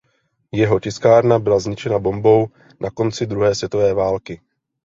[0.51, 2.47] Jeho tiskárna byla zničena bombou
[2.79, 4.41] na konci druhé světové války.